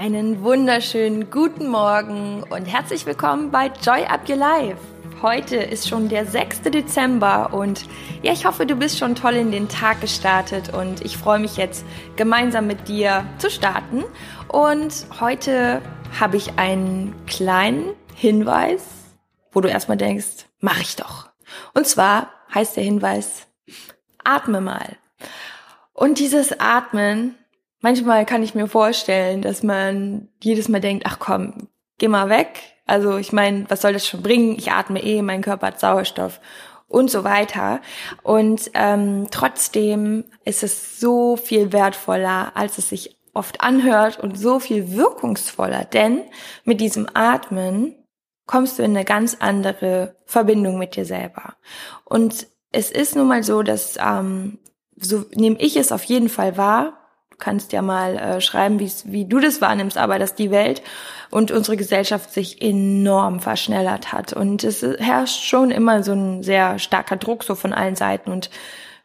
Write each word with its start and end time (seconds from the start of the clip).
Einen 0.00 0.42
wunderschönen 0.42 1.28
guten 1.28 1.68
Morgen 1.68 2.42
und 2.44 2.64
herzlich 2.64 3.04
willkommen 3.04 3.50
bei 3.50 3.66
Joy 3.66 4.06
Up 4.06 4.26
Your 4.26 4.36
Life. 4.36 4.78
Heute 5.20 5.56
ist 5.56 5.90
schon 5.90 6.08
der 6.08 6.24
6. 6.24 6.62
Dezember 6.62 7.52
und 7.52 7.84
ja, 8.22 8.32
ich 8.32 8.46
hoffe, 8.46 8.64
du 8.64 8.76
bist 8.76 8.96
schon 8.96 9.14
toll 9.14 9.34
in 9.34 9.52
den 9.52 9.68
Tag 9.68 10.00
gestartet 10.00 10.72
und 10.72 11.04
ich 11.04 11.18
freue 11.18 11.38
mich 11.38 11.58
jetzt 11.58 11.84
gemeinsam 12.16 12.66
mit 12.66 12.88
dir 12.88 13.26
zu 13.36 13.50
starten. 13.50 14.04
Und 14.48 15.04
heute 15.20 15.82
habe 16.18 16.38
ich 16.38 16.58
einen 16.58 17.14
kleinen 17.26 17.92
Hinweis, 18.14 18.82
wo 19.52 19.60
du 19.60 19.68
erstmal 19.68 19.98
denkst, 19.98 20.46
mach 20.60 20.80
ich 20.80 20.96
doch. 20.96 21.28
Und 21.74 21.86
zwar 21.86 22.30
heißt 22.54 22.74
der 22.74 22.84
Hinweis, 22.84 23.48
atme 24.24 24.62
mal. 24.62 24.96
Und 25.92 26.18
dieses 26.18 26.58
Atmen, 26.58 27.34
manchmal 27.80 28.26
kann 28.26 28.42
ich 28.42 28.54
mir 28.54 28.66
vorstellen, 28.66 29.42
dass 29.42 29.62
man 29.62 30.28
jedes 30.42 30.68
Mal 30.68 30.80
denkt, 30.80 31.04
ach 31.06 31.18
komm, 31.18 31.68
geh 31.98 32.08
mal 32.08 32.28
weg. 32.28 32.60
Also 32.86 33.18
ich 33.18 33.32
meine, 33.32 33.66
was 33.68 33.82
soll 33.82 33.92
das 33.92 34.06
schon 34.06 34.22
bringen? 34.22 34.56
Ich 34.58 34.72
atme 34.72 35.02
eh, 35.02 35.22
mein 35.22 35.42
Körper 35.42 35.68
hat 35.68 35.80
Sauerstoff 35.80 36.40
und 36.88 37.10
so 37.10 37.22
weiter. 37.24 37.80
Und 38.22 38.70
ähm, 38.74 39.28
trotzdem 39.30 40.24
ist 40.44 40.62
es 40.62 40.98
so 40.98 41.36
viel 41.36 41.72
wertvoller, 41.72 42.52
als 42.54 42.78
es 42.78 42.88
sich 42.88 43.16
oft 43.32 43.60
anhört 43.60 44.18
und 44.18 44.36
so 44.36 44.58
viel 44.58 44.92
wirkungsvoller. 44.92 45.84
Denn 45.84 46.22
mit 46.64 46.80
diesem 46.80 47.08
Atmen 47.14 47.94
kommst 48.46 48.78
du 48.78 48.82
in 48.82 48.96
eine 48.96 49.04
ganz 49.04 49.36
andere 49.38 50.16
Verbindung 50.26 50.78
mit 50.78 50.96
dir 50.96 51.04
selber. 51.04 51.54
Und 52.04 52.48
es 52.72 52.90
ist 52.90 53.14
nun 53.14 53.28
mal 53.28 53.44
so, 53.44 53.62
dass 53.62 53.96
ähm, 53.96 54.58
so 54.96 55.24
nehme 55.34 55.60
ich 55.60 55.76
es 55.76 55.92
auf 55.92 56.02
jeden 56.04 56.28
Fall 56.28 56.56
wahr. 56.56 56.99
Kannst 57.40 57.72
ja 57.72 57.82
mal 57.82 58.16
äh, 58.16 58.40
schreiben, 58.40 58.78
wie 58.78 59.24
du 59.24 59.40
das 59.40 59.60
wahrnimmst, 59.60 59.98
aber 59.98 60.18
dass 60.18 60.34
die 60.34 60.50
Welt 60.50 60.82
und 61.30 61.50
unsere 61.50 61.76
Gesellschaft 61.76 62.32
sich 62.32 62.60
enorm 62.60 63.40
verschnellert 63.40 64.12
hat. 64.12 64.32
Und 64.32 64.64
es 64.64 64.82
herrscht 64.82 65.42
schon 65.42 65.70
immer 65.70 66.02
so 66.02 66.12
ein 66.12 66.42
sehr 66.42 66.78
starker 66.78 67.16
Druck 67.16 67.44
so 67.44 67.54
von 67.54 67.72
allen 67.72 67.96
Seiten. 67.96 68.30
Und 68.30 68.50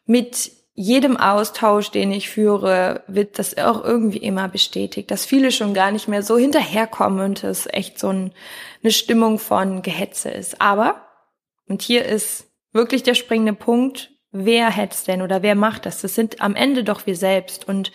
mit 0.06 0.52
jedem 0.74 1.16
Austausch, 1.16 1.90
den 1.92 2.12
ich 2.12 2.30
führe, 2.30 3.04
wird 3.08 3.40
das 3.40 3.58
auch 3.58 3.84
irgendwie 3.84 4.18
immer 4.18 4.50
bestätigt, 4.50 5.10
dass 5.10 5.26
viele 5.26 5.52
schon 5.52 5.74
gar 5.74 5.92
nicht 5.92 6.10
mehr 6.10 6.22
so 6.22 6.38
hinterherkommen 6.38 7.22
und 7.22 7.44
es 7.46 7.66
echt 7.72 7.98
so 7.98 8.10
ein, 8.10 8.34
eine 8.84 8.92
Stimmung 8.92 9.40
von 9.40 9.82
Gehetze 9.82 10.30
ist. 10.30 10.60
Aber, 10.60 11.02
und 11.68 11.82
hier 11.82 12.04
ist 12.04 12.48
wirklich 12.74 13.04
der 13.04 13.14
springende 13.14 13.54
Punkt, 13.54 14.12
wer 14.32 14.70
hätt's 14.70 15.06
denn 15.06 15.22
oder 15.22 15.42
wer 15.42 15.56
macht 15.56 15.86
das? 15.86 16.02
Das 16.02 16.14
sind 16.14 16.42
am 16.42 16.56
Ende 16.56 16.84
doch 16.84 17.08
wir 17.08 17.16
selbst. 17.16 17.68
Und 17.68 17.94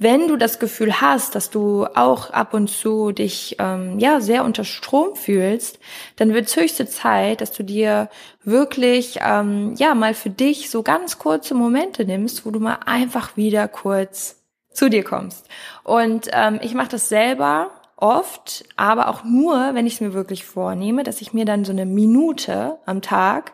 wenn 0.00 0.28
du 0.28 0.38
das 0.38 0.58
Gefühl 0.58 1.02
hast, 1.02 1.34
dass 1.34 1.50
du 1.50 1.84
auch 1.94 2.30
ab 2.30 2.54
und 2.54 2.68
zu 2.68 3.12
dich 3.12 3.56
ähm, 3.58 3.98
ja 3.98 4.22
sehr 4.22 4.46
unter 4.46 4.64
Strom 4.64 5.14
fühlst, 5.14 5.78
dann 6.16 6.32
wird 6.32 6.46
es 6.46 6.56
höchste 6.56 6.86
Zeit, 6.86 7.42
dass 7.42 7.52
du 7.52 7.62
dir 7.62 8.08
wirklich 8.42 9.18
ähm, 9.22 9.74
ja 9.76 9.94
mal 9.94 10.14
für 10.14 10.30
dich 10.30 10.70
so 10.70 10.82
ganz 10.82 11.18
kurze 11.18 11.54
Momente 11.54 12.06
nimmst, 12.06 12.46
wo 12.46 12.50
du 12.50 12.60
mal 12.60 12.78
einfach 12.86 13.36
wieder 13.36 13.68
kurz 13.68 14.36
zu 14.72 14.88
dir 14.88 15.04
kommst. 15.04 15.46
Und 15.84 16.28
ähm, 16.32 16.60
ich 16.62 16.72
mache 16.72 16.88
das 16.88 17.10
selber 17.10 17.70
oft, 17.96 18.64
aber 18.76 19.08
auch 19.08 19.22
nur, 19.22 19.74
wenn 19.74 19.86
ich 19.86 19.94
es 19.94 20.00
mir 20.00 20.14
wirklich 20.14 20.46
vornehme, 20.46 21.04
dass 21.04 21.20
ich 21.20 21.34
mir 21.34 21.44
dann 21.44 21.66
so 21.66 21.72
eine 21.72 21.84
Minute 21.84 22.78
am 22.86 23.02
Tag 23.02 23.52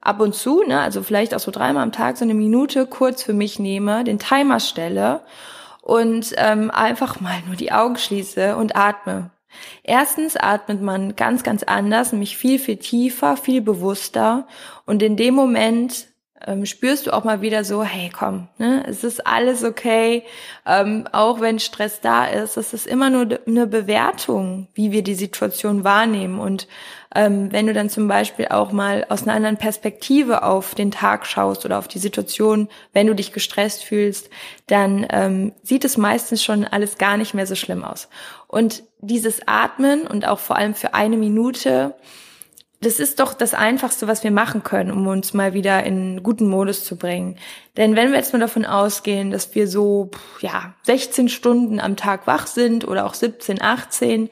ab 0.00 0.20
und 0.20 0.36
zu, 0.36 0.62
ne, 0.62 0.80
also 0.80 1.02
vielleicht 1.02 1.34
auch 1.34 1.40
so 1.40 1.50
dreimal 1.50 1.82
am 1.82 1.90
Tag 1.90 2.18
so 2.18 2.24
eine 2.24 2.34
Minute 2.34 2.86
kurz 2.86 3.24
für 3.24 3.32
mich 3.32 3.58
nehme, 3.58 4.04
den 4.04 4.20
Timer 4.20 4.60
stelle 4.60 5.22
und 5.88 6.34
ähm, 6.36 6.70
einfach 6.70 7.18
mal 7.18 7.40
nur 7.46 7.56
die 7.56 7.72
Augen 7.72 7.96
schließe 7.96 8.56
und 8.56 8.76
atme. 8.76 9.30
Erstens 9.82 10.36
atmet 10.36 10.82
man 10.82 11.16
ganz, 11.16 11.42
ganz 11.42 11.62
anders, 11.62 12.12
nämlich 12.12 12.36
viel, 12.36 12.58
viel 12.58 12.76
tiefer, 12.76 13.38
viel 13.38 13.62
bewusster. 13.62 14.46
Und 14.84 15.02
in 15.02 15.16
dem 15.16 15.32
Moment 15.32 16.07
ähm, 16.46 16.66
spürst 16.66 17.06
du 17.06 17.12
auch 17.12 17.24
mal 17.24 17.40
wieder 17.40 17.64
so, 17.64 17.82
hey, 17.82 18.10
komm, 18.16 18.48
ne, 18.58 18.84
es 18.86 19.02
ist 19.02 19.26
alles 19.26 19.64
okay, 19.64 20.22
ähm, 20.66 21.06
auch 21.12 21.40
wenn 21.40 21.58
Stress 21.58 22.00
da 22.00 22.26
ist, 22.26 22.56
es 22.56 22.72
ist 22.72 22.86
immer 22.86 23.10
nur 23.10 23.40
eine 23.46 23.66
Bewertung, 23.66 24.68
wie 24.74 24.92
wir 24.92 25.02
die 25.02 25.14
Situation 25.14 25.84
wahrnehmen. 25.84 26.38
Und 26.38 26.68
ähm, 27.14 27.50
wenn 27.52 27.66
du 27.66 27.72
dann 27.72 27.90
zum 27.90 28.06
Beispiel 28.06 28.48
auch 28.48 28.70
mal 28.70 29.06
aus 29.08 29.22
einer 29.22 29.34
anderen 29.34 29.56
Perspektive 29.56 30.42
auf 30.42 30.74
den 30.74 30.90
Tag 30.90 31.26
schaust 31.26 31.64
oder 31.64 31.78
auf 31.78 31.88
die 31.88 31.98
Situation, 31.98 32.68
wenn 32.92 33.06
du 33.06 33.14
dich 33.14 33.32
gestresst 33.32 33.82
fühlst, 33.82 34.30
dann 34.66 35.06
ähm, 35.10 35.52
sieht 35.62 35.84
es 35.84 35.96
meistens 35.96 36.44
schon 36.44 36.64
alles 36.64 36.98
gar 36.98 37.16
nicht 37.16 37.34
mehr 37.34 37.46
so 37.46 37.54
schlimm 37.54 37.82
aus. 37.82 38.08
Und 38.46 38.82
dieses 39.00 39.46
Atmen 39.46 40.06
und 40.06 40.26
auch 40.26 40.38
vor 40.38 40.56
allem 40.56 40.74
für 40.74 40.94
eine 40.94 41.16
Minute, 41.16 41.94
das 42.80 43.00
ist 43.00 43.18
doch 43.18 43.34
das 43.34 43.54
Einfachste, 43.54 44.06
was 44.06 44.22
wir 44.22 44.30
machen 44.30 44.62
können, 44.62 44.92
um 44.92 45.06
uns 45.08 45.34
mal 45.34 45.52
wieder 45.52 45.84
in 45.84 46.22
guten 46.22 46.48
Modus 46.48 46.84
zu 46.84 46.96
bringen. 46.96 47.36
Denn 47.76 47.96
wenn 47.96 48.10
wir 48.10 48.18
jetzt 48.18 48.32
mal 48.32 48.38
davon 48.38 48.64
ausgehen, 48.64 49.30
dass 49.30 49.54
wir 49.54 49.66
so, 49.66 50.10
ja, 50.40 50.74
16 50.84 51.28
Stunden 51.28 51.80
am 51.80 51.96
Tag 51.96 52.26
wach 52.26 52.46
sind 52.46 52.86
oder 52.86 53.06
auch 53.06 53.14
17, 53.14 53.60
18, 53.60 54.30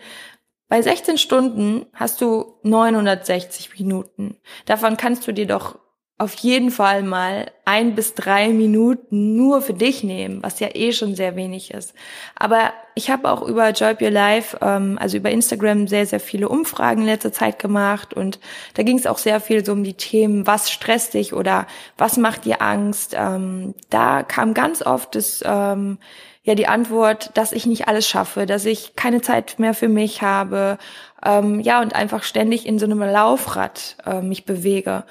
bei 0.69 0.83
16 0.83 1.19
Stunden 1.19 1.87
hast 1.93 2.21
du 2.21 2.59
960 2.63 3.79
Minuten. 3.79 4.37
Davon 4.65 4.97
kannst 4.97 5.27
du 5.27 5.33
dir 5.33 5.47
doch 5.47 5.79
auf 6.19 6.35
jeden 6.37 6.71
Fall 6.71 7.03
mal 7.03 7.51
ein 7.67 7.95
bis 7.95 8.15
drei 8.15 8.49
Minuten 8.49 9.37
nur 9.37 9.61
für 9.61 9.75
dich 9.75 10.03
nehmen, 10.03 10.43
was 10.43 10.61
ja 10.61 10.69
eh 10.73 10.93
schon 10.93 11.15
sehr 11.15 11.37
wenig 11.37 11.75
ist. 11.75 11.93
Aber 12.35 12.73
ich 12.95 13.11
habe 13.11 13.31
auch 13.31 13.43
über 13.43 13.69
Joy 13.71 13.97
Your 14.01 14.11
Life, 14.11 14.57
ähm, 14.63 14.97
also 14.99 15.19
über 15.19 15.31
Instagram, 15.31 15.87
sehr, 15.89 16.07
sehr 16.07 16.21
viele 16.21 16.49
Umfragen 16.49 17.03
in 17.03 17.09
letzter 17.09 17.33
Zeit 17.33 17.59
gemacht 17.59 18.15
und 18.15 18.39
da 18.73 18.83
ging 18.83 18.97
es 18.97 19.07
auch 19.07 19.19
sehr 19.19 19.41
viel 19.41 19.63
so 19.63 19.73
um 19.73 19.85
die 19.85 19.95
Themen, 19.95 20.47
was 20.47 20.71
stresst 20.71 21.13
dich 21.13 21.35
oder 21.35 21.67
was 21.99 22.17
macht 22.17 22.47
dir 22.47 22.63
Angst. 22.63 23.15
Ähm, 23.15 23.75
da 23.91 24.23
kam 24.23 24.55
ganz 24.55 24.81
oft 24.81 25.15
das, 25.17 25.43
ähm, 25.45 25.99
ja, 26.45 26.55
die 26.55 26.69
Antwort, 26.69 27.33
dass 27.35 27.53
ich 27.53 27.67
nicht 27.67 27.89
alles 27.89 28.09
schaffe, 28.09 28.47
dass 28.47 28.65
ich 28.65 28.97
keine 28.97 29.21
Zeit 29.21 29.59
mehr 29.59 29.75
für 29.75 29.89
mich 29.89 30.23
habe, 30.23 30.79
ähm, 31.23 31.61
ja, 31.61 31.83
und 31.83 31.95
einfach 31.95 32.23
ständig 32.23 32.65
in 32.65 32.79
so 32.79 32.87
einem 32.87 33.01
Laufrad 33.01 33.97
äh, 34.07 34.23
mich 34.23 34.47
bewege. 34.47 35.05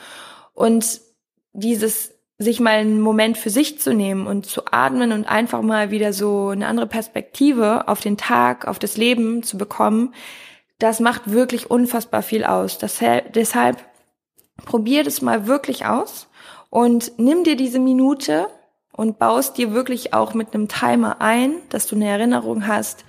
Und 0.56 1.02
dieses 1.54 2.16
sich 2.38 2.60
mal 2.60 2.80
einen 2.80 3.00
Moment 3.00 3.38
für 3.38 3.50
sich 3.50 3.80
zu 3.80 3.94
nehmen 3.94 4.28
und 4.28 4.46
zu 4.46 4.64
atmen 4.70 5.12
und 5.12 5.26
einfach 5.26 5.62
mal 5.62 5.92
wieder 5.92 6.12
so 6.12 6.50
eine 6.50 6.68
andere 6.68 6.88
Perspektive 6.88 7.88
auf 7.88 8.02
den 8.02 8.18
Tag, 8.18 8.68
auf 8.68 8.78
das 8.80 8.98
Leben 8.98 9.42
zu 9.44 9.58
bekommen, 9.58 10.14
das 10.80 11.00
macht 11.00 11.32
wirklich 11.32 11.72
unfassbar 11.72 12.22
viel 12.22 12.44
aus. 12.44 12.78
Das, 12.78 13.00
deshalb 13.34 13.78
probier 14.66 15.04
das 15.06 15.22
mal 15.22 15.48
wirklich 15.48 15.86
aus 15.86 16.28
und 16.70 17.14
nimm 17.18 17.46
dir 17.46 17.56
diese 17.56 17.80
Minute 17.80 18.48
und 18.92 19.18
baust 19.18 19.58
dir 19.58 19.74
wirklich 19.74 20.14
auch 20.14 20.34
mit 20.34 20.54
einem 20.54 20.68
Timer 20.68 21.22
ein, 21.22 21.56
dass 21.70 21.88
du 21.88 21.96
eine 21.96 22.08
Erinnerung 22.10 22.68
hast 22.68 23.06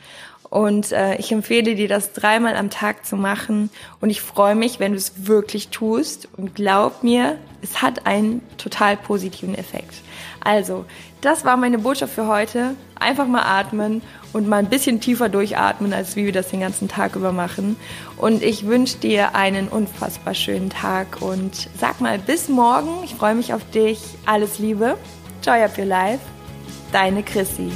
und 0.51 0.93
äh, 0.93 1.17
ich 1.17 1.33
empfehle 1.33 1.75
dir, 1.75 1.89
das 1.89 2.13
dreimal 2.13 2.57
am 2.57 2.71
Tag 2.71 3.05
zu 3.05 3.17
machen. 3.17 3.71
Und 4.01 4.11
ich 4.11 4.21
freue 4.21 4.55
mich, 4.55 4.79
wenn 4.79 4.93
du 4.93 4.99
es 4.99 5.27
wirklich 5.27 5.69
tust. 5.69 6.29
Und 6.37 6.55
glaub 6.55 7.03
mir, 7.03 7.39
es 7.63 7.83
hat 7.83 8.07
einen 8.07 8.43
total 8.57 8.97
positiven 8.97 9.55
Effekt. 9.55 9.95
Also, 10.41 10.85
das 11.21 11.45
war 11.45 11.57
meine 11.57 11.79
Botschaft 11.79 12.15
für 12.15 12.29
heute. 12.29 12.77
Einfach 12.99 13.27
mal 13.27 13.43
atmen 13.43 14.03
und 14.33 14.49
mal 14.49 14.59
ein 14.59 14.69
bisschen 14.69 15.01
tiefer 15.01 15.29
durchatmen, 15.29 15.93
als 15.93 16.15
wie 16.15 16.25
wir 16.25 16.33
das 16.33 16.51
den 16.51 16.61
ganzen 16.61 16.89
Tag 16.89 17.17
über 17.17 17.33
machen. 17.33 17.77
Und 18.17 18.43
ich 18.43 18.67
wünsche 18.67 18.99
dir 18.99 19.35
einen 19.35 19.67
unfassbar 19.69 20.35
schönen 20.35 20.71
Tag 20.71 21.21
und 21.21 21.69
sag 21.79 22.01
mal 22.01 22.19
bis 22.19 22.49
morgen. 22.49 23.03
Ich 23.05 23.15
freue 23.15 23.35
mich 23.35 23.53
auf 23.53 23.69
dich. 23.71 24.01
Alles 24.25 24.61
Liebe. 24.61 24.97
Joy 25.45 25.63
up 25.65 25.77
your 25.77 25.87
life. 25.87 26.21
Deine 26.93 27.23
Chrissy. 27.25 27.73